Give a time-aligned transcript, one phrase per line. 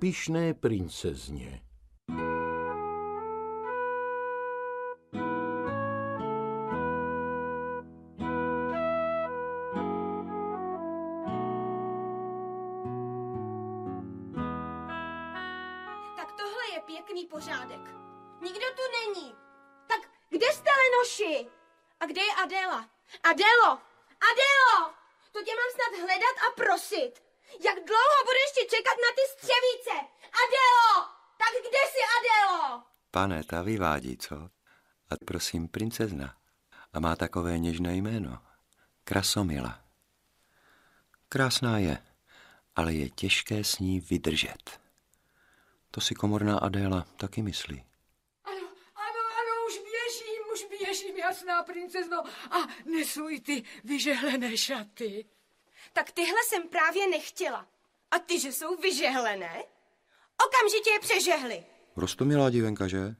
[0.00, 1.60] pišné princezně.
[33.60, 34.36] Ta vyvádí, co?
[35.10, 36.36] A prosím, princezna.
[36.92, 38.38] A má takové něžné jméno.
[39.04, 39.84] Krasomila.
[41.28, 41.98] Krásná je,
[42.76, 44.80] ale je těžké s ní vydržet.
[45.90, 47.84] To si komorná Adéla taky myslí.
[48.44, 52.22] Ano, ano, ano, už běžím, už běžím, jasná princezno.
[52.50, 55.24] A nesuj ty vyžehlené šaty.
[55.92, 57.66] Tak tyhle jsem právě nechtěla.
[58.10, 59.62] A ty, že jsou vyžehlené?
[60.46, 61.64] Okamžitě je přežehli.
[61.96, 63.16] Rostomilá divenka, že?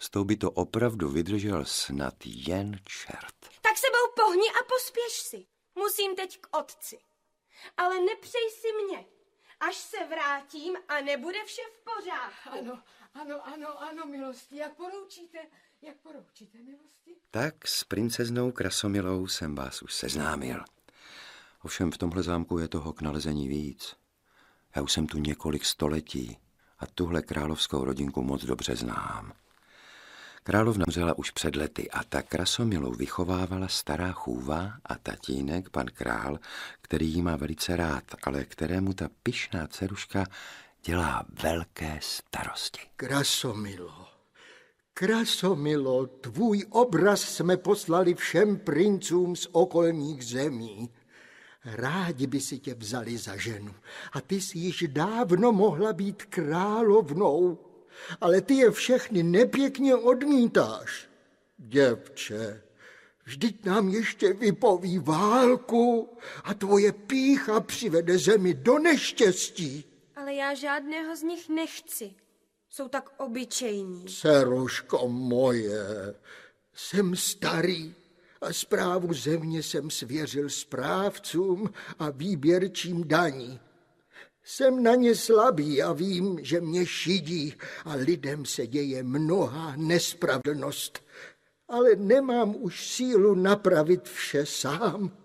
[0.00, 3.34] S tou by to opravdu vydržel snad jen čert.
[3.62, 5.46] Tak sebou pohni a pospěš si.
[5.74, 6.98] Musím teď k otci.
[7.76, 9.04] Ale nepřej si mě.
[9.60, 12.58] Až se vrátím a nebude vše v pořádku.
[12.58, 12.82] Ano,
[13.14, 15.38] ano, ano, ano, milosti, jak poroučíte,
[15.82, 17.16] jak poroučíte, milosti?
[17.30, 20.64] Tak s princeznou Krasomilou jsem vás už seznámil.
[21.62, 23.96] Ovšem v tomhle zámku je toho k nalezení víc.
[24.76, 26.38] Já už jsem tu několik století
[26.78, 29.32] a tuhle královskou rodinku moc dobře znám.
[30.50, 36.38] Královna zemřela už před lety a ta Krasomilu vychovávala stará chůva a tatínek, pan král,
[36.82, 40.24] který ji má velice rád, ale kterému ta pyšná dceruška
[40.84, 42.80] dělá velké starosti.
[42.96, 44.06] Krasomilo,
[44.94, 50.90] Krasomilo, tvůj obraz jsme poslali všem princům z okolních zemí.
[51.64, 53.74] Rádi by si tě vzali za ženu
[54.12, 57.69] a ty jsi již dávno mohla být královnou,
[58.20, 61.08] ale ty je všechny nepěkně odmítáš.
[61.56, 62.62] Děvče,
[63.24, 69.84] vždyť nám ještě vypoví válku a tvoje pícha přivede zemi do neštěstí.
[70.16, 72.14] Ale já žádného z nich nechci.
[72.70, 74.04] Jsou tak obyčejní.
[74.04, 76.14] Dceruško moje,
[76.74, 77.94] jsem starý
[78.40, 83.60] a zprávu země jsem svěřil správcům a výběrčím daní.
[84.42, 91.04] Jsem na ně slabý a vím, že mě šidí a lidem se děje mnoha nespravedlnost,
[91.68, 95.16] ale nemám už sílu napravit vše sám.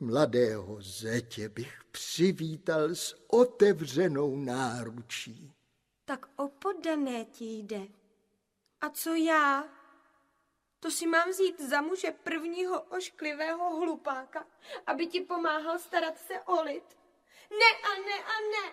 [0.00, 5.52] Mladého zetě bych přivítal s otevřenou náručí.
[6.04, 7.86] Tak o poddané ti jde.
[8.80, 9.68] A co já?
[10.80, 14.46] To si mám vzít za muže prvního ošklivého hlupáka,
[14.86, 16.97] aby ti pomáhal starat se o lid.
[17.50, 18.72] Ne a ne a ne.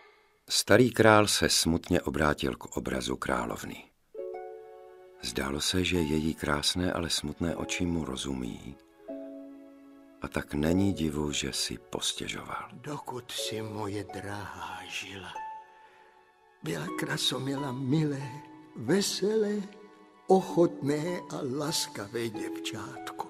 [0.50, 3.84] Starý král se smutně obrátil k obrazu královny.
[5.22, 8.78] Zdálo se, že její krásné, ale smutné oči mu rozumí.
[10.22, 12.70] A tak není divu, že si postěžoval.
[12.74, 15.34] Dokud si moje drahá žila,
[16.64, 18.22] byla krasomila milé,
[18.76, 19.62] veselé,
[20.28, 23.28] ochotné a laskavé děvčátko.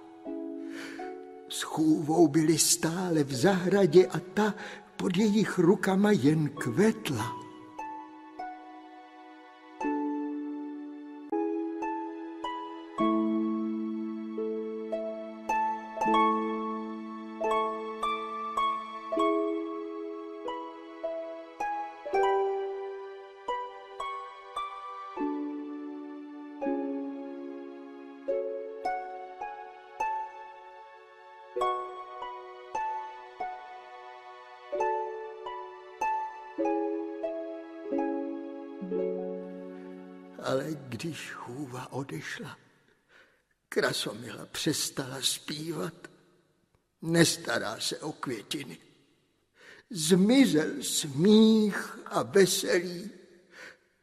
[1.50, 4.54] S chůvou byli stále v zahradě a ta
[4.98, 7.45] pod jejich rukama jen kvetla.
[40.96, 42.58] Když hůva odešla,
[43.70, 45.94] Krasomila přestala zpívat.
[47.02, 48.78] Nestará se o květiny.
[49.90, 53.12] Zmizel smích a veselí.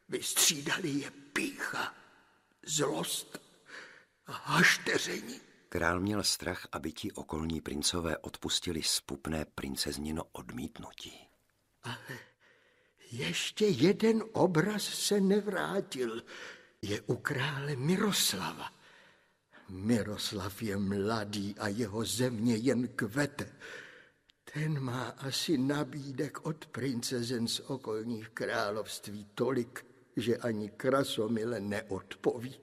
[0.09, 1.95] Vystřídali je pícha,
[2.65, 3.41] zlost
[4.25, 5.41] a hašteření.
[5.69, 11.27] Král měl strach, aby ti okolní princové odpustili spupné princeznino odmítnutí.
[11.83, 12.19] Ale
[13.11, 16.23] ještě jeden obraz se nevrátil.
[16.83, 18.67] Je u krále Miroslava.
[19.69, 23.51] Miroslav je mladý a jeho země jen kvete.
[24.53, 29.85] Ten má asi nabídek od princezen z okolních království tolik,
[30.15, 32.55] že ani krasomile neodpoví.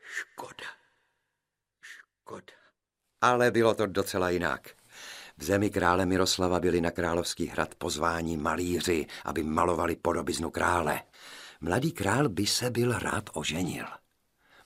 [0.00, 0.70] Škoda,
[1.80, 2.56] škoda.
[3.20, 4.70] Ale bylo to docela jinak.
[5.36, 11.02] V zemi krále Miroslava byli na královský hrad pozváni malíři, aby malovali podobiznu krále.
[11.60, 13.84] Mladý král by se byl rád oženil.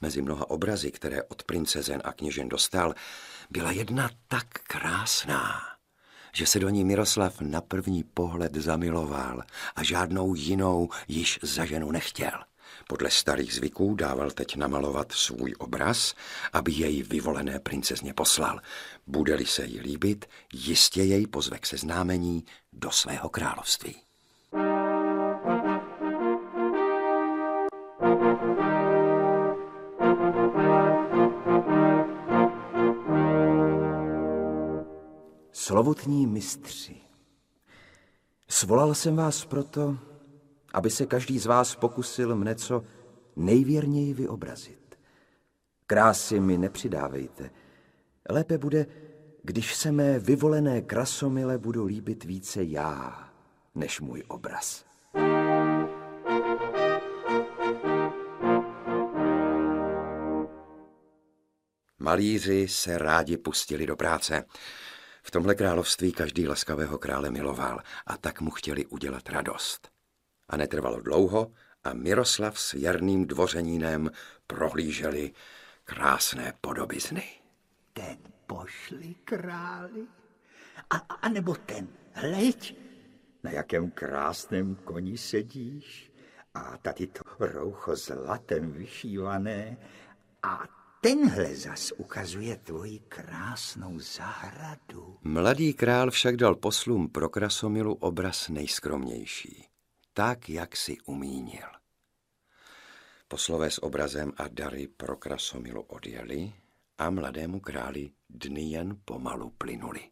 [0.01, 2.95] Mezi mnoha obrazy, které od princezen a kněžen dostal,
[3.51, 5.61] byla jedna tak krásná,
[6.33, 9.43] že se do ní Miroslav na první pohled zamiloval
[9.77, 12.45] a žádnou jinou již za ženu nechtěl.
[12.89, 16.15] Podle starých zvyků dával teď namalovat svůj obraz,
[16.53, 18.61] aby jej vyvolené princezně poslal.
[19.07, 23.97] Bude-li se jí líbit, jistě jej pozve k seznámení do svého království.
[35.67, 36.97] Slovutní mistři,
[38.49, 39.99] svolal jsem vás proto,
[40.75, 42.85] aby se každý z vás pokusil mne co
[43.37, 44.99] nejvěrněji vyobrazit.
[45.87, 47.51] Krásy mi nepřidávejte.
[48.31, 48.87] Lépe bude,
[49.43, 53.29] když se mé vyvolené krasomile budu líbit více já,
[53.75, 54.85] než můj obraz.
[61.99, 64.45] Malíři se rádi pustili do práce.
[65.27, 69.91] V tomhle království každý laskavého krále miloval a tak mu chtěli udělat radost.
[70.49, 71.53] A netrvalo dlouho
[71.85, 74.11] a Miroslav s věrným dvořenínem
[74.47, 75.33] prohlíželi
[75.85, 77.25] krásné podobizny.
[77.93, 80.07] Ten pošli králi,
[80.91, 82.77] a, a nebo ten, hleď,
[83.43, 86.13] na jakém krásném koni sedíš
[86.55, 89.77] a tady to roucho zlatem vyšívané
[90.43, 95.19] a tenhle zas ukazuje tvoji krásnou zahradu.
[95.23, 99.69] Mladý král však dal poslům pro Krasomilu obraz nejskromnější,
[100.13, 101.67] tak, jak si umínil.
[103.29, 106.53] Poslové s obrazem a dary pro Krasomilu odjeli
[106.99, 110.11] a mladému králi dny jen pomalu plynuli.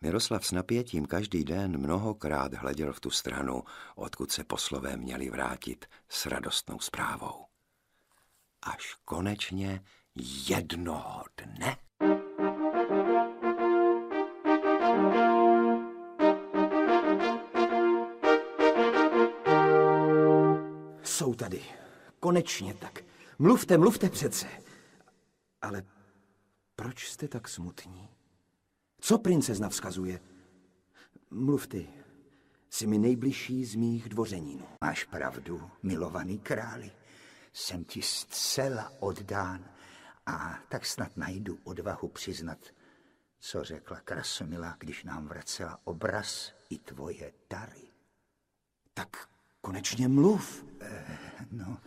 [0.00, 3.62] Miroslav s napětím každý den mnohokrát hleděl v tu stranu,
[3.94, 7.45] odkud se poslové měli vrátit s radostnou zprávou.
[8.66, 9.80] Až konečně
[10.48, 11.76] jednoho dne...
[21.02, 21.62] Jsou tady.
[22.20, 23.04] Konečně tak.
[23.38, 24.48] Mluvte, mluvte přece.
[25.62, 25.82] Ale
[26.76, 28.08] proč jste tak smutní?
[29.00, 30.20] Co princezna vzkazuje?
[31.30, 31.88] Mluv ty.
[32.70, 34.66] Jsi mi nejbližší z mých dvořenínů.
[34.84, 36.90] Máš pravdu, milovaný králi.
[37.58, 39.64] Jsem ti zcela oddán
[40.26, 42.58] a tak snad najdu odvahu přiznat,
[43.38, 47.82] co řekla Krasomila, když nám vracela obraz i tvoje dary.
[48.94, 49.28] Tak
[49.60, 50.64] konečně mluv.
[50.80, 51.18] Eh,
[51.50, 51.78] no,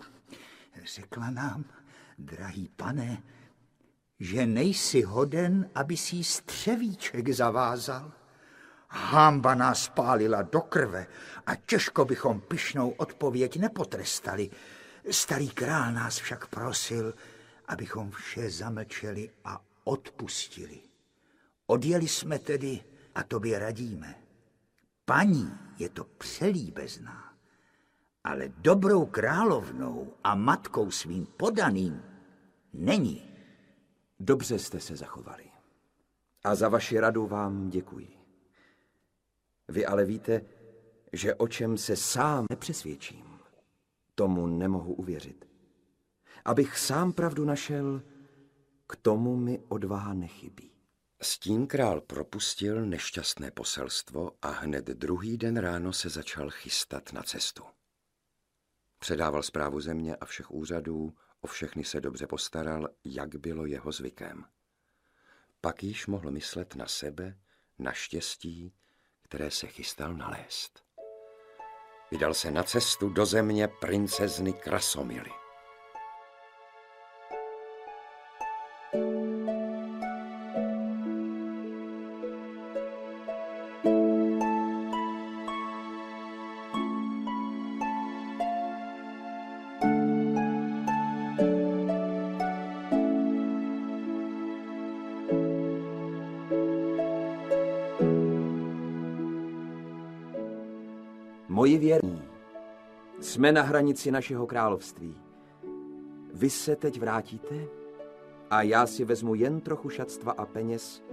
[0.84, 1.66] řekla nám,
[2.18, 3.24] drahý pane,
[4.20, 8.12] že nejsi hoden, aby si střevíček zavázal.
[8.88, 11.08] Hamba nás pálila do krve
[11.46, 14.50] a těžko bychom pyšnou odpověď nepotrestali.
[15.12, 17.14] Starý král nás však prosil,
[17.68, 20.80] abychom vše zamlčeli a odpustili.
[21.68, 22.84] Odjeli jsme tedy
[23.16, 24.16] a tobě radíme.
[25.06, 27.34] Paní je to přelíbezná,
[28.24, 32.04] ale dobrou královnou a matkou svým podaným
[32.74, 33.30] není.
[34.20, 35.52] Dobře jste se zachovali.
[36.44, 38.20] A za vaši radu vám děkuji.
[39.68, 40.42] Vy ale víte,
[41.14, 43.29] že o čem se sám nepřesvědčím,
[44.20, 45.46] tomu nemohu uvěřit.
[46.46, 48.02] Abych sám pravdu našel,
[48.88, 50.72] k tomu mi odvaha nechybí.
[51.22, 57.24] S tím král propustil nešťastné poselstvo a hned druhý den ráno se začal chystat na
[57.24, 57.64] cestu.
[59.00, 64.46] Předával zprávu země a všech úřadů, o všechny se dobře postaral, jak bylo jeho zvykem.
[65.62, 67.38] Pak již mohl myslet na sebe,
[67.80, 68.74] na štěstí,
[69.22, 70.89] které se chystal nalézt.
[72.12, 75.30] Vydal se na cestu do země princezny Krasomily.
[103.40, 105.16] Jsme na hranici našeho království.
[106.34, 107.68] Vy se teď vrátíte
[108.50, 111.04] a já si vezmu jen trochu šatstva a peněz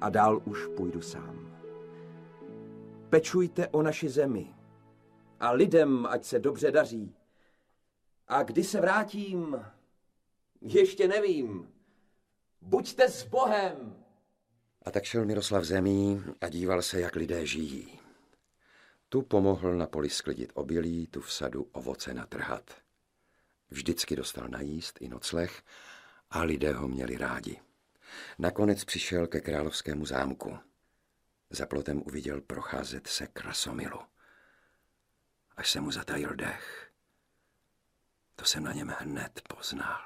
[0.00, 1.60] a dál už půjdu sám.
[3.08, 4.54] Pečujte o naši zemi
[5.40, 7.14] a lidem, ať se dobře daří.
[8.28, 9.60] A kdy se vrátím,
[10.60, 11.68] ještě nevím.
[12.60, 13.96] Buďte s Bohem!
[14.82, 18.00] A tak šel Miroslav zemí a díval se, jak lidé žijí.
[19.12, 22.82] Tu pomohl na poli sklidit obilí, tu v sadu ovoce natrhat.
[23.70, 25.62] Vždycky dostal najíst i nocleh
[26.30, 27.60] a lidé ho měli rádi.
[28.38, 30.58] Nakonec přišel ke královskému zámku.
[31.50, 34.00] Za plotem uviděl procházet se krasomilu.
[35.56, 36.90] Až se mu zatajil dech.
[38.36, 40.00] To jsem na něm hned poznal.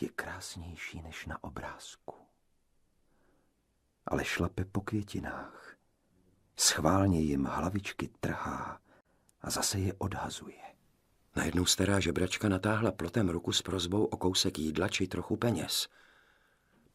[0.00, 2.14] Je krásnější než na obrázku.
[4.06, 5.65] Ale šlape po květinách.
[6.58, 8.80] Schválně jim hlavičky trhá
[9.42, 10.62] a zase je odhazuje.
[11.36, 15.88] Najednou stará žebračka natáhla plotem ruku s prozbou o kousek jídla či trochu peněz.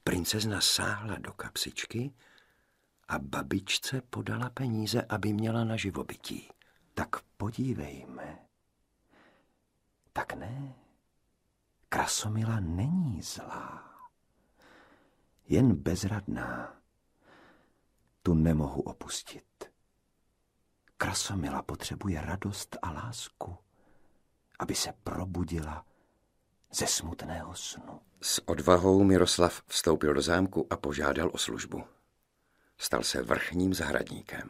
[0.03, 2.13] Princezna sáhla do kapsičky
[3.07, 6.49] a babičce podala peníze, aby měla na živobytí.
[6.93, 8.39] Tak podívejme.
[10.13, 10.75] Tak ne.
[11.89, 13.83] Krasomila není zlá.
[15.47, 16.81] Jen bezradná.
[18.23, 19.50] Tu nemohu opustit.
[21.01, 23.57] Krasomila potřebuje radost a lásku,
[24.59, 25.85] aby se probudila
[26.71, 28.01] ze smutného snu.
[28.21, 31.83] S odvahou Miroslav vstoupil do zámku a požádal o službu.
[32.77, 34.49] Stal se vrchním zahradníkem.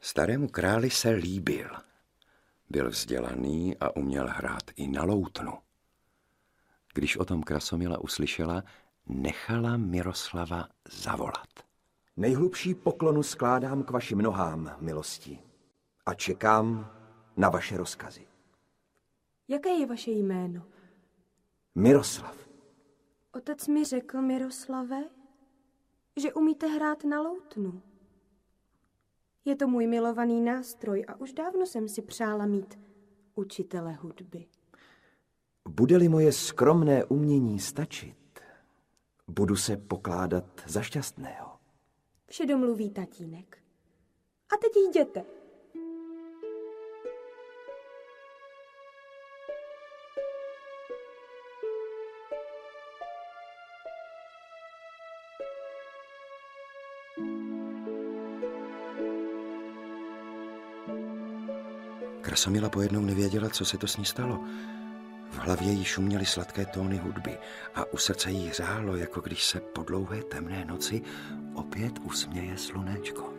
[0.00, 1.70] Starému králi se líbil.
[2.68, 5.58] Byl vzdělaný a uměl hrát i na loutnu.
[6.94, 8.62] Když o tom Krasomila uslyšela,
[9.06, 11.69] nechala Miroslava zavolat.
[12.16, 15.38] Nejhlubší poklonu skládám k vašim nohám, milosti,
[16.06, 16.90] a čekám
[17.36, 18.26] na vaše rozkazy.
[19.48, 20.62] Jaké je vaše jméno?
[21.74, 22.36] Miroslav,
[23.32, 25.04] Otec mi řekl, Miroslave,
[26.16, 27.82] že umíte hrát na loutnu.
[29.44, 32.78] Je to můj milovaný nástroj a už dávno jsem si přála mít
[33.34, 34.46] učitele hudby.
[35.68, 38.40] bude-li moje skromné umění stačit,
[39.28, 41.49] budu se pokládat za šťastného.
[42.30, 43.58] Vše domluví tatínek.
[44.52, 45.24] A teď jděte.
[62.20, 64.44] Krasomila pojednou nevěděla, co se to s ní stalo.
[65.30, 67.38] V hlavě jí šuměly sladké tóny hudby
[67.74, 71.02] a u srdce jí hřálo, jako když se po dlouhé temné noci
[71.54, 73.34] opět usměje slunéčko.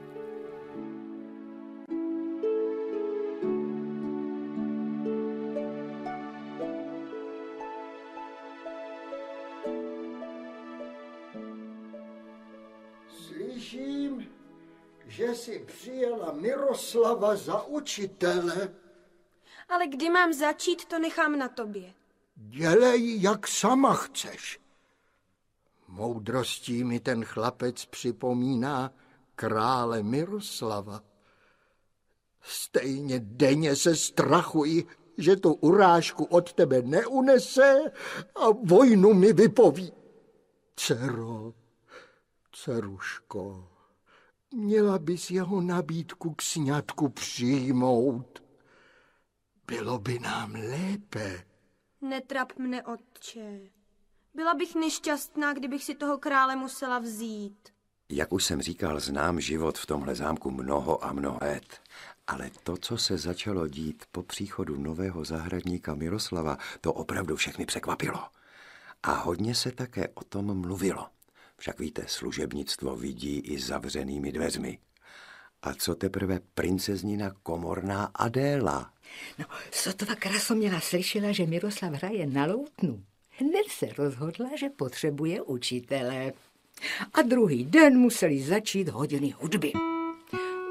[13.07, 14.27] Slyším,
[15.07, 18.80] že si přijela Miroslava za učitele.
[19.71, 21.93] Ale kdy mám začít, to nechám na tobě.
[22.35, 24.59] Dělej, jak sama chceš.
[25.87, 28.93] Moudrostí mi ten chlapec připomíná
[29.35, 31.03] krále Miroslava.
[32.41, 34.87] Stejně denně se strachuji,
[35.17, 37.91] že tu urážku od tebe neunese
[38.35, 39.93] a vojnu mi vypoví.
[40.75, 41.53] Dcero,
[42.51, 43.67] dceruško,
[44.53, 48.40] měla bys jeho nabídku k sňatku přijmout.
[49.71, 51.43] Bylo by nám lépe.
[52.01, 53.59] Netrap mne, otče.
[54.33, 57.69] Byla bych nešťastná, kdybych si toho krále musela vzít.
[58.09, 61.81] Jak už jsem říkal, znám život v tomhle zámku mnoho a mnoho let.
[62.27, 68.27] Ale to, co se začalo dít po příchodu nového zahradníka Miroslava, to opravdu všechny překvapilo.
[69.03, 71.07] A hodně se také o tom mluvilo.
[71.57, 74.79] Však víte, služebnictvo vidí i zavřenými dveřmi.
[75.63, 78.91] A co teprve princeznina komorná Adéla?
[79.39, 83.03] No, sotva Krasoměla slyšela, že Miroslav hraje na loutnu.
[83.37, 86.33] Hned se rozhodla, že potřebuje učitele.
[87.13, 89.71] A druhý den museli začít hodiny hudby.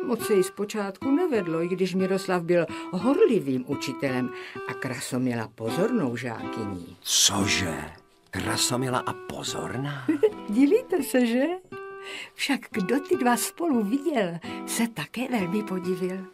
[0.06, 4.30] Moc se jí zpočátku nevedlo, i když Miroslav byl horlivým učitelem
[4.68, 6.96] a Krasoměla pozornou žákyní.
[7.00, 7.84] Cože?
[8.30, 10.06] Krasomila a pozorná?
[10.48, 11.44] Divíte se, že?
[12.34, 16.26] Však kdo ty dva spolu viděl, se také velmi podivil.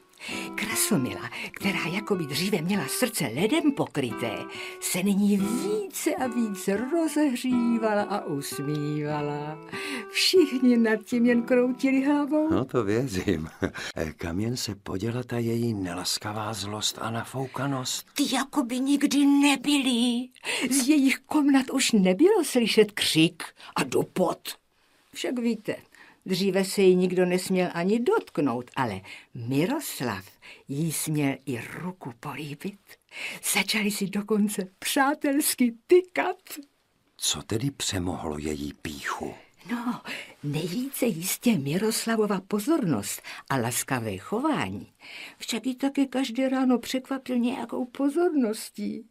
[0.55, 4.39] Krasomila, která jako by dříve měla srdce ledem pokryté,
[4.81, 9.59] se nyní více a více rozehřívala a usmívala.
[10.11, 12.51] Všichni nad tím jen kroutili hlavou.
[12.51, 13.49] No to věřím.
[14.17, 18.07] Kam jen se poděla ta její nelaskavá zlost a nafoukanost?
[18.15, 20.29] Ty jako by nikdy nebyli.
[20.71, 23.43] Z jejich komnat už nebylo slyšet křik
[23.77, 24.66] a dopot.
[25.17, 25.77] Však víte,
[26.27, 29.01] dříve se jí nikdo nesměl ani dotknout, ale
[29.35, 30.25] Miroslav
[30.69, 32.79] jí směl i ruku políbit.
[33.55, 36.37] Začali si dokonce přátelsky tykat.
[37.17, 39.35] Co tedy přemohlo její píchu?
[39.71, 40.01] No,
[40.43, 44.93] nejvíce jistě Miroslavova pozornost a laskavé chování.
[45.39, 49.07] Však ji taky každé ráno překvapil nějakou pozorností.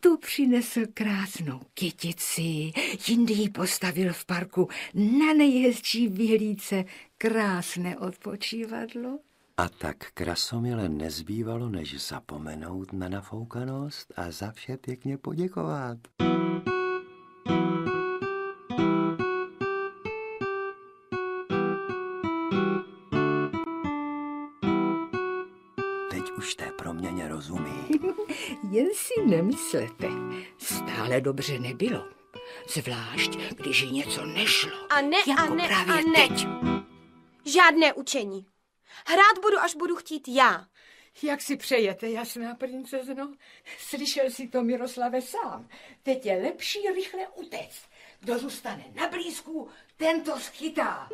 [0.00, 2.72] Tu přinesl krásnou kytici,
[3.08, 6.84] jindy ji postavil v parku na nejhezčí vyhlídce
[7.18, 9.18] krásné odpočívadlo.
[9.56, 15.98] A tak krasomile nezbývalo, než zapomenout na nafoukanost a za vše pěkně poděkovat.
[16.16, 16.75] Teď
[28.76, 30.08] Jen si nemyslete,
[30.58, 32.08] stále dobře nebylo.
[32.68, 34.92] Zvlášť, když jí něco nešlo.
[34.92, 36.28] A ne, jako a ne, právě a ne.
[36.28, 36.46] teď.
[37.44, 38.46] Žádné učení.
[39.06, 40.66] Hrát budu, až budu chtít já.
[41.22, 43.34] Jak si přejete, jasná princezno?
[43.78, 45.68] Slyšel si to Miroslave sám.
[46.02, 47.82] Teď je lepší rychle utéct.
[48.20, 51.08] Kdo zůstane na blízku, ten to schytá.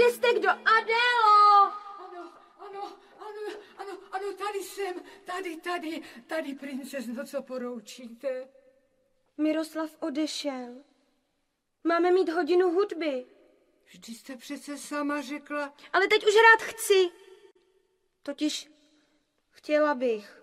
[0.00, 0.48] Kde jste kdo?
[0.50, 1.72] Adélo!
[1.98, 8.48] Ano, ano, ano, ano, ano, tady jsem, tady, tady, tady, princezno, co poroučíte?
[9.38, 10.84] Miroslav odešel.
[11.84, 13.26] Máme mít hodinu hudby.
[13.86, 17.10] Vždy jste přece sama řekla, Ale teď už hrát chci.
[18.22, 18.70] Totiž
[19.50, 20.42] chtěla bych.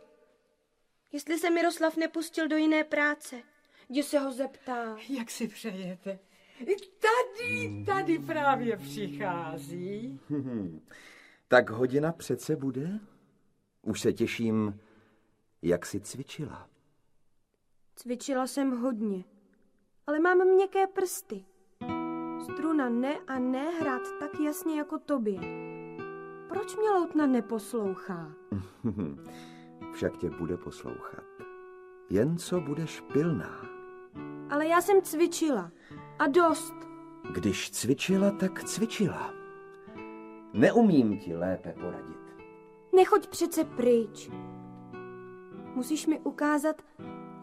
[1.12, 3.44] Jestli se Miroslav nepustil do jiné práce,
[3.90, 4.98] jdi se ho zeptá.
[5.10, 6.20] jak si přejete.
[6.60, 10.20] Tady, tady právě přichází.
[11.50, 13.00] Tak hodina přece bude?
[13.82, 14.80] Už se těším,
[15.62, 16.70] jak si cvičila.
[17.96, 19.24] Cvičila jsem hodně,
[20.08, 21.46] ale mám měkké prsty.
[22.44, 25.40] Struna ne a ne hrát tak jasně jako tobě.
[26.50, 28.34] Proč mě loutna neposlouchá?
[29.94, 31.24] Však tě bude poslouchat.
[32.10, 33.70] Jen co budeš pilná.
[34.50, 35.72] Ale já jsem cvičila.
[36.20, 36.74] A dost.
[37.34, 39.34] Když cvičila, tak cvičila.
[40.54, 42.18] Neumím ti lépe poradit.
[42.96, 44.30] Nechoď přece pryč.
[45.76, 46.82] Musíš mi ukázat,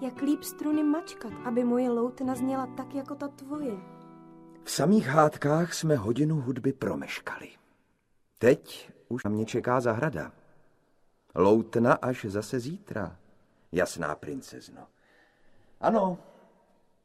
[0.01, 3.77] jak líp struny mačkat, aby moje loutna zněla tak jako ta tvoje.
[4.65, 7.49] V samých hádkách jsme hodinu hudby promeškali.
[8.39, 10.33] Teď už na mě čeká zahrada.
[11.35, 13.17] Loutna až zase zítra,
[13.73, 14.87] jasná princezno.
[15.81, 16.19] Ano,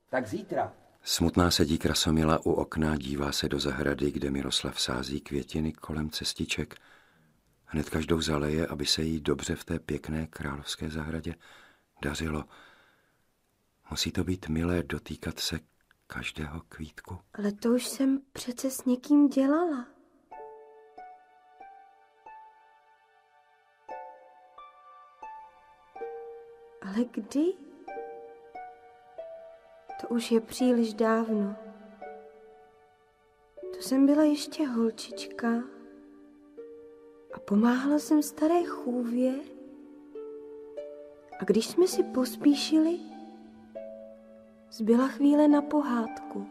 [0.10, 0.74] tak zítra.
[1.04, 6.76] Smutná sedí Krasomila u okna, dívá se do zahrady, kde Miroslav sází květiny kolem cestiček.
[7.66, 11.36] Hned každou zaleje, aby se jí dobře v té pěkné královské zahradě
[12.02, 12.44] dařilo.
[13.90, 15.60] Musí to být milé dotýkat se
[16.08, 17.20] každého kvítku.
[17.34, 19.88] Ale to už jsem přece s někým dělala.
[26.82, 27.69] Ale kdy?
[30.02, 31.56] To už je příliš dávno.
[33.74, 35.64] To jsem byla ještě holčička
[37.34, 39.34] a pomáhala jsem staré chůvě.
[41.40, 43.00] A když jsme si pospíšili,
[44.72, 46.48] zbyla chvíle na pohádku.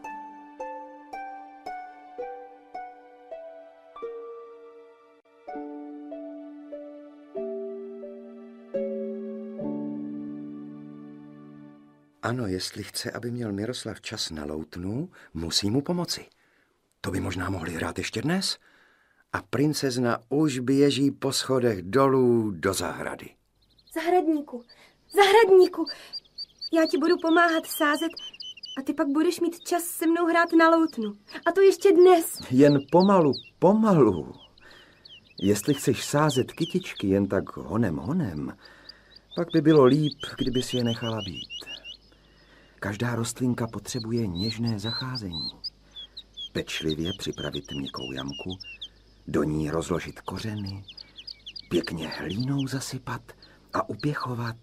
[12.29, 16.25] Ano, jestli chce, aby měl Miroslav čas na loutnu, musí mu pomoci.
[17.01, 18.57] To by možná mohli hrát ještě dnes.
[19.33, 23.29] A princezna už běží po schodech dolů do zahrady.
[23.93, 24.63] Zahradníku,
[25.13, 25.85] zahradníku,
[26.73, 28.11] já ti budu pomáhat sázet
[28.79, 31.13] a ty pak budeš mít čas se mnou hrát na loutnu.
[31.45, 32.39] A to ještě dnes.
[32.51, 34.33] Jen pomalu, pomalu.
[35.41, 38.57] Jestli chceš sázet kytičky jen tak honem honem,
[39.35, 41.68] pak by bylo líp, kdyby si je nechala být.
[42.79, 45.49] Každá rostlinka potřebuje něžné zacházení.
[46.53, 48.57] Pečlivě připravit měkkou jamku,
[49.27, 50.83] do ní rozložit kořeny,
[51.69, 53.21] pěkně hlínou zasypat
[53.73, 54.55] a upěchovat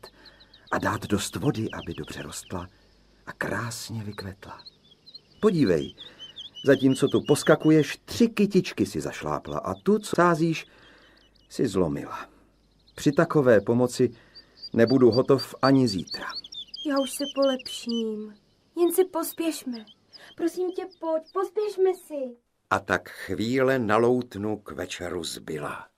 [0.70, 2.68] a dát dost vody, aby dobře rostla
[3.26, 4.64] a krásně vykvetla.
[5.40, 5.94] Podívej,
[6.66, 10.66] zatímco tu poskakuješ, tři kytičky si zašlápla a tu, co sázíš,
[11.48, 12.28] si zlomila.
[12.94, 14.10] Při takové pomoci
[14.72, 16.26] nebudu hotov ani zítra.
[16.88, 18.34] Já už se polepším.
[18.76, 19.84] Jen si pospěšme.
[20.36, 22.36] Prosím tě, pojď, pospěšme si.
[22.70, 25.88] A tak chvíle na loutnu k večeru zbyla.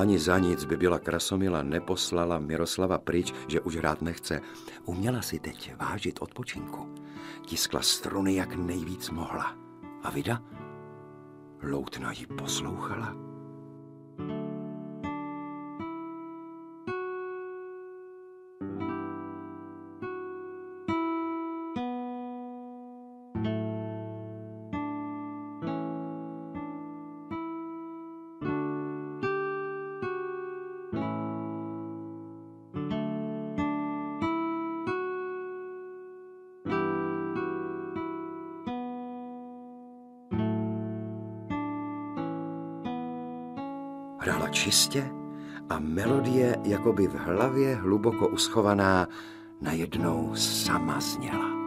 [0.00, 4.40] Ani za nic by byla Krasomila neposlala Miroslava pryč, že už hrát nechce.
[4.84, 6.94] Uměla si teď vážit odpočinku.
[7.46, 9.56] Tiskla struny, jak nejvíc mohla.
[10.02, 10.42] A vida?
[11.62, 13.29] Loutna ji poslouchala.
[44.22, 45.10] Hrála čistě
[45.68, 49.08] a melodie, jakoby v hlavě hluboko uschovaná,
[49.60, 51.59] najednou sama zněla.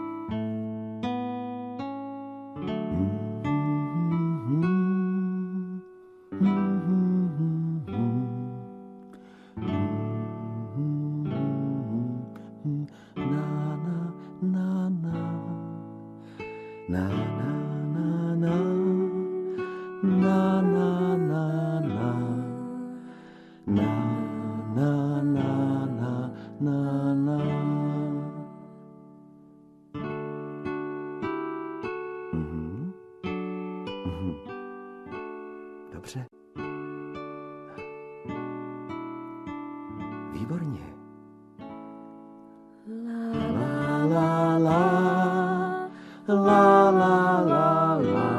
[46.28, 48.30] La, la, la, la,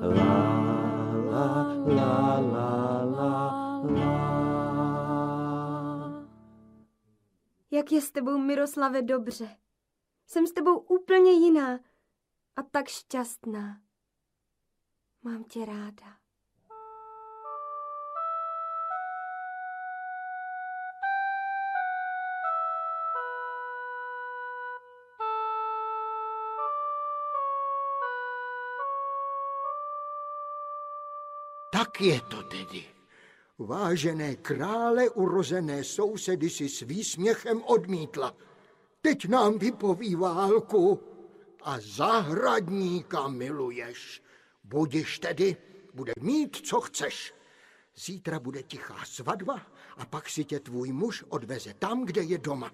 [0.00, 0.42] la,
[1.30, 3.52] la, la, la, la.
[7.70, 9.56] Jak je s tebou, Miroslave, dobře.
[10.26, 11.80] Jsem s tebou úplně jiná
[12.56, 13.80] a tak šťastná.
[15.22, 16.21] Mám tě ráda.
[31.82, 32.84] Tak je to tedy.
[33.58, 38.36] Vážené krále urozené sousedy si s výsměchem odmítla.
[39.00, 41.00] Teď nám vypoví válku
[41.62, 44.22] a zahradníka miluješ.
[44.64, 45.56] Budiš tedy,
[45.94, 47.34] bude mít, co chceš.
[47.96, 49.66] Zítra bude tichá svatba
[49.96, 52.70] a pak si tě tvůj muž odveze tam, kde je doma.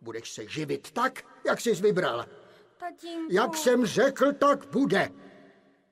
[0.00, 2.26] Budeš se živit tak, jak jsi vybral.
[2.76, 3.34] Tatínku.
[3.34, 5.10] Jak jsem řekl, tak bude.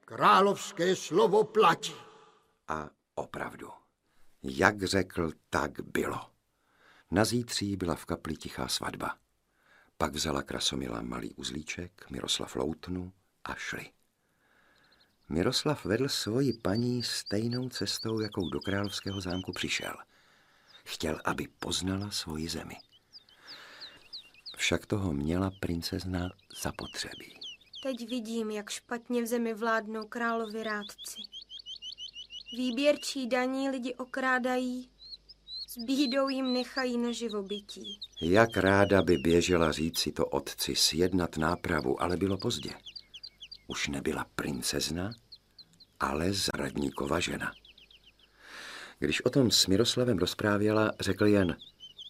[0.04, 2.05] Královské slovo platí.
[2.68, 3.70] A opravdu,
[4.42, 6.30] jak řekl, tak bylo.
[7.10, 9.18] Na zítří byla v kapli tichá svatba.
[9.98, 13.12] Pak vzala Krasomila malý uzlíček, Miroslav loutnu
[13.44, 13.90] a šli.
[15.28, 19.94] Miroslav vedl svoji paní stejnou cestou, jakou do královského zámku přišel.
[20.84, 22.76] Chtěl, aby poznala svoji zemi.
[24.56, 26.30] Však toho měla princezna
[26.62, 27.38] zapotřebí.
[27.82, 31.20] Teď vidím, jak špatně v zemi vládnou královi rádci.
[32.52, 34.90] Výběrčí daní lidi okrádají,
[35.68, 38.00] s bídou jim nechají na živobytí.
[38.22, 42.70] Jak ráda by běžela říci to otci, sjednat nápravu, ale bylo pozdě.
[43.66, 45.10] Už nebyla princezna,
[46.00, 47.52] ale zradníkova žena.
[48.98, 51.56] Když o tom s Miroslavem rozprávěla, řekl jen,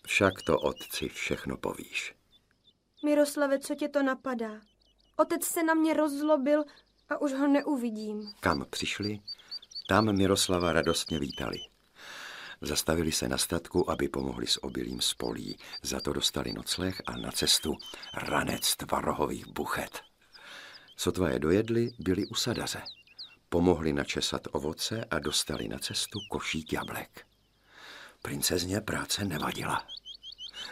[0.07, 2.15] však to otci všechno povíš.
[3.05, 4.61] Miroslave, co tě to napadá?
[5.17, 6.65] Otec se na mě rozzlobil
[7.09, 8.33] a už ho neuvidím.
[8.41, 9.21] Kam přišli,
[9.89, 11.59] tam Miroslava radostně vítali.
[12.61, 15.59] Zastavili se na statku, aby pomohli s obilím z polí.
[15.83, 17.77] Za to dostali nocleh a na cestu
[18.15, 20.01] ranec tvarohových buchet.
[20.97, 22.83] Sotva je dojedli, byli u sadaře.
[23.49, 27.27] Pomohli načesat ovoce a dostali na cestu košík jablek.
[28.23, 29.87] Princezně práce nevadila.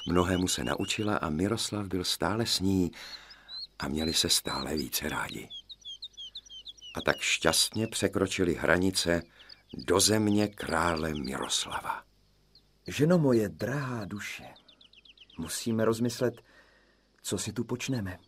[0.08, 2.92] Mnohému se naučila a Miroslav byl stále s ní
[3.78, 5.48] a měli se stále více rádi.
[6.94, 9.22] A tak šťastně překročili hranice
[9.86, 12.04] do země krále Miroslava.
[12.86, 14.44] Ženo moje drahá duše,
[15.38, 16.34] musíme rozmyslet,
[17.22, 18.18] co si tu počneme.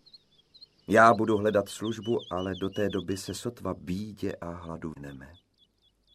[0.89, 5.33] Já budu hledat službu, ale do té doby se sotva bídě a hladu vneme.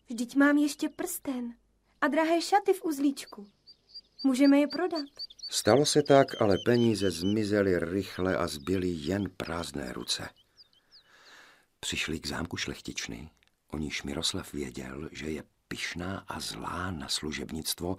[0.10, 1.54] Vždyť mám ještě prsten
[2.02, 3.48] a drahé šaty v uzlíčku.
[4.24, 5.06] Můžeme je prodat.
[5.50, 10.30] Stalo se tak, ale peníze zmizely rychle a zbyly jen prázdné ruce.
[11.84, 13.30] Přišli k zámku šlechtičny,
[13.68, 17.98] o níž Miroslav věděl, že je pyšná a zlá na služebnictvo,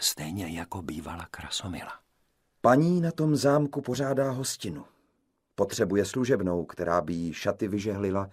[0.00, 2.00] stejně jako bývala Krasomila.
[2.60, 4.84] Paní na tom zámku pořádá hostinu.
[5.54, 8.30] Potřebuje služebnou, která by jí šaty vyžehlila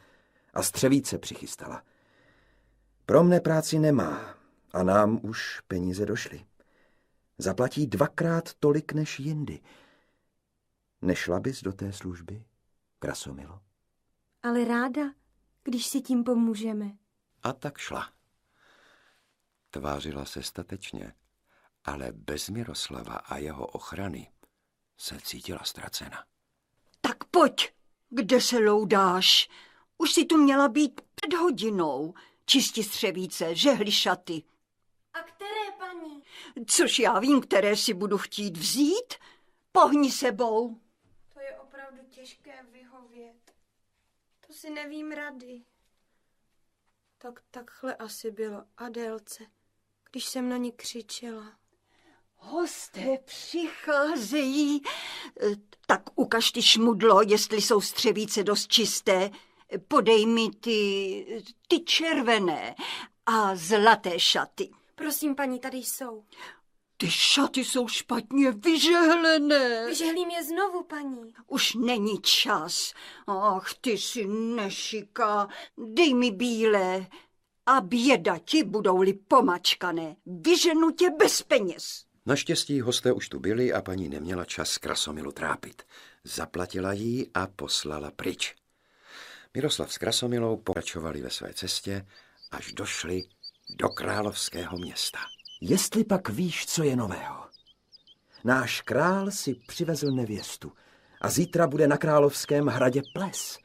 [0.53, 1.83] a střevíce přichystala.
[3.05, 4.35] Pro mne práci nemá
[4.73, 6.45] A nám už peníze došly.
[7.37, 9.59] Zaplatí dvakrát tolik než jindy.
[11.01, 12.43] Nešla bys do té služby,
[12.99, 13.59] Krasomilo?
[14.45, 15.01] Ale ráda,
[15.63, 16.91] když si tím pomůžeme.
[17.43, 18.13] A tak šla.
[19.69, 21.13] Tvářila se statečně,
[21.83, 24.31] ale bez Miroslava a jeho ochrany
[24.97, 26.25] se cítila ztracena.
[27.01, 27.73] Tak pojď,
[28.09, 29.49] kde se loudáš?
[29.97, 32.13] Už si tu měla být před hodinou.
[32.45, 34.43] Čisti střevíce, žehli šaty.
[35.13, 36.23] A které, paní?
[36.67, 39.13] Což já vím, které si budu chtít vzít.
[39.71, 40.79] Pohni sebou.
[41.33, 43.54] To je opravdu těžké vyhovět.
[44.47, 45.61] To si nevím rady.
[47.17, 49.43] Tak takhle asi bylo Adélce,
[50.11, 51.53] když jsem na ní křičela.
[52.37, 54.81] Hosté přicházejí.
[55.41, 55.55] E,
[55.87, 59.31] Tak ukaž ty šmudlo, jestli jsou střevíce dost čisté.
[59.87, 62.75] Podej mi ty, ty červené
[63.25, 64.71] a zlaté šaty.
[64.95, 66.25] Prosím, paní, tady jsou.
[66.97, 69.85] Ty šaty jsou špatně vyžehlené.
[69.85, 71.33] Vyžehlím je znovu, paní.
[71.47, 72.93] Už není čas.
[73.27, 75.47] Ach, ty jsi nešika.
[75.77, 77.07] Dej mi bílé.
[77.65, 80.15] A běda ti budou-li pomačkané.
[80.25, 82.05] Vyženu tě bez peněz.
[82.25, 85.83] Naštěstí hosté už tu byli a paní neměla čas Krasomilu trápit.
[86.23, 88.55] Zaplatila jí a poslala pryč.
[89.53, 92.05] Miroslav s Krasomilou pokračovali ve své cestě,
[92.51, 93.23] až došli
[93.69, 95.19] do královského města.
[95.61, 97.45] Jestli pak víš, co je nového.
[98.43, 100.71] Náš král si přivezl nevěstu
[101.21, 103.57] a zítra bude na královském hradě ples.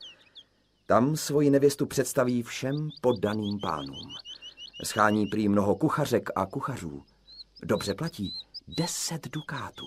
[0.86, 4.08] Tam svoji nevěstu představí všem poddaným pánům.
[4.84, 7.04] Schání prý mnoho kuchařek a kuchařů.
[7.62, 8.34] Dobře platí
[8.68, 9.86] deset dukátů.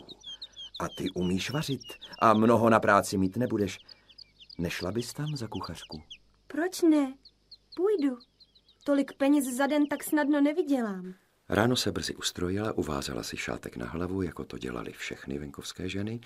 [0.80, 1.82] A ty umíš vařit
[2.20, 3.80] a mnoho na práci mít nebudeš.
[4.58, 6.02] Nešla bys tam za kuchařku?
[6.48, 7.14] Proč ne?
[7.76, 8.18] Půjdu.
[8.84, 11.14] Tolik peněz za den tak snadno nevydělám.
[11.50, 16.20] Ráno se brzy ustrojila, uvázala si šátek na hlavu, jako to dělali všechny venkovské ženy,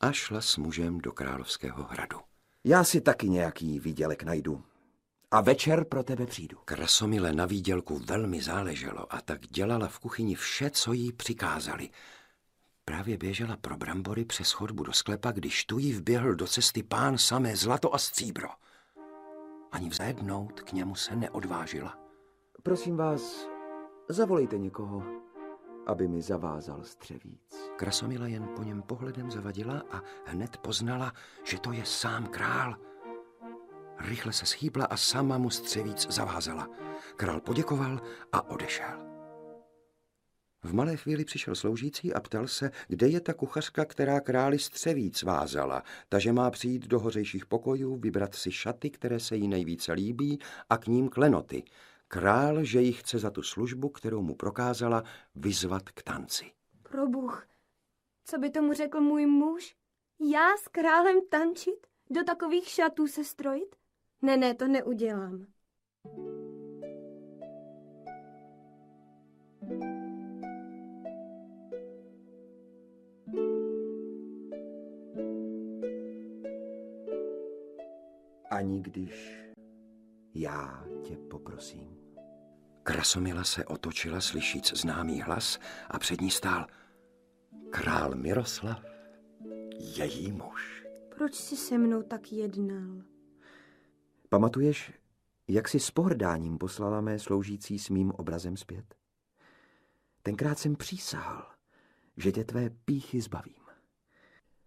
[0.00, 2.18] a šla s mužem do královského hradu.
[2.64, 4.62] Já si taky nějaký výdělek najdu.
[5.30, 6.58] A večer pro tebe přijdu.
[6.64, 11.90] Krasomile na výdělku velmi záleželo a tak dělala v kuchyni vše, co jí přikázali.
[12.84, 17.18] Právě běžela pro brambory přes chodbu do sklepa, když tu jí vběhl do cesty pán
[17.18, 18.48] samé zlato a stříbro.
[19.72, 21.98] Ani vzhlédnout k němu se neodvážila.
[22.62, 23.46] Prosím vás,
[24.08, 25.02] zavolejte někoho,
[25.86, 27.70] aby mi zavázal střevíc.
[27.76, 31.12] Krasomila jen po něm pohledem zavadila a hned poznala,
[31.44, 32.76] že to je sám král.
[33.98, 36.68] Rychle se schýbla a sama mu střevíc zavázala.
[37.16, 38.00] Král poděkoval
[38.32, 39.06] a odešel.
[40.62, 45.22] V malé chvíli přišel sloužící a ptal se, kde je ta kuchařka, která králi střevíc
[45.22, 50.38] vázala, takže má přijít do hořejších pokojů, vybrat si šaty, které se jí nejvíce líbí
[50.70, 51.62] a k ním klenoty.
[52.08, 56.52] Král, že ji chce za tu službu, kterou mu prokázala, vyzvat k tanci.
[56.82, 57.46] Pro Bůh,
[58.24, 59.76] co by tomu řekl můj muž?
[60.20, 61.86] Já s králem tančit?
[62.10, 63.76] Do takových šatů se strojit?
[64.22, 65.46] Ne, ne, to neudělám.
[78.50, 79.42] Ani když
[80.34, 81.96] já tě poprosím.
[82.82, 85.58] Krasomila se otočila, slyšíc známý hlas
[85.90, 86.66] a před ní stál
[87.70, 88.84] král Miroslav,
[89.78, 90.86] její muž.
[91.16, 93.02] Proč jsi se mnou tak jednal?
[94.28, 94.92] Pamatuješ,
[95.48, 98.94] jak si s pohrdáním poslala mé sloužící s mým obrazem zpět?
[100.22, 101.50] Tenkrát jsem přísahal,
[102.16, 103.62] že tě tvé píchy zbavím.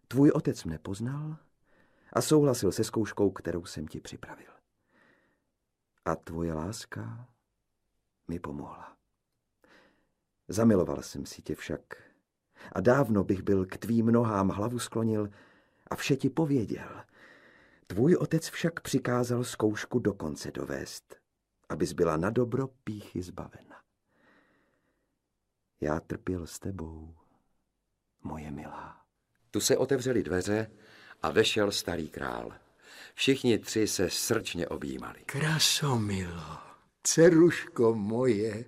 [0.07, 1.37] Tvůj otec mne poznal
[2.13, 4.58] a souhlasil se zkouškou, kterou jsem ti připravil.
[6.05, 7.27] A tvoje láska
[8.27, 8.97] mi pomohla.
[10.47, 11.81] Zamiloval jsem si tě však
[12.71, 15.29] a dávno bych byl k tvým nohám hlavu sklonil
[15.87, 17.03] a vše ti pověděl.
[17.87, 21.15] Tvůj otec však přikázal zkoušku do konce dovést,
[21.69, 23.81] abys byla na dobro píchy zbavena.
[25.81, 27.15] Já trpěl s tebou,
[28.23, 29.05] moje milá.
[29.51, 30.71] Tu se otevřely dveře
[31.21, 32.53] a vešel starý král.
[33.19, 35.19] Všichni tři se srdčně objímali.
[35.25, 36.57] Krasomilo,
[37.03, 38.65] dceruško moje,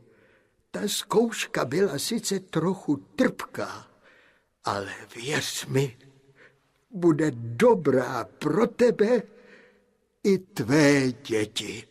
[0.72, 3.88] ta zkouška byla sice trochu trpká,
[4.64, 5.98] ale věř mi,
[6.90, 9.22] bude dobrá pro tebe
[10.24, 11.88] i tvé děti.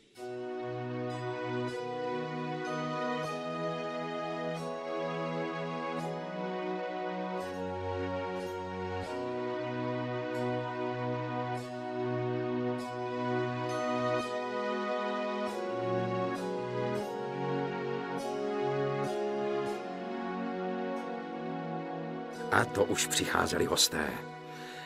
[23.00, 24.08] Už přicházeli hosté.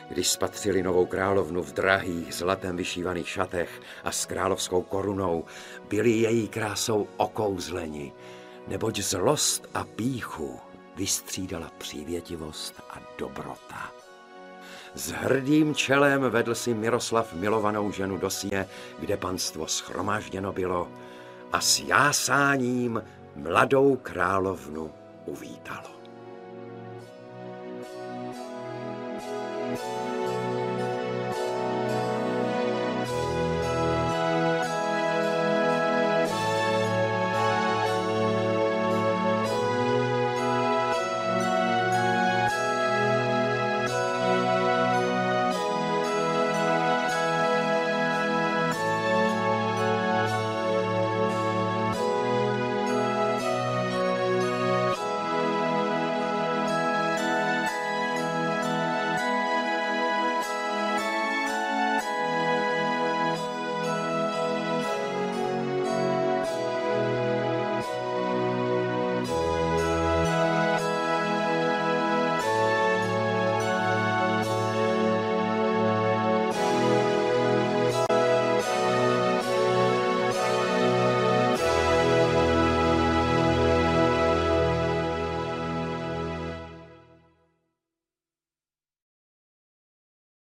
[0.09, 5.45] Když spatřili novou královnu v drahých, zlatem vyšívaných šatech a s královskou korunou,
[5.89, 8.13] byli její krásou okouzleni,
[8.67, 10.59] neboť zlost a píchu
[10.95, 13.91] vystřídala přívětivost a dobrota.
[14.95, 18.67] S hrdým čelem vedl si Miroslav milovanou ženu do síně,
[18.99, 20.87] kde panstvo schromážděno bylo
[21.51, 23.03] a s jásáním
[23.35, 24.91] mladou královnu
[25.25, 25.94] uvítalo.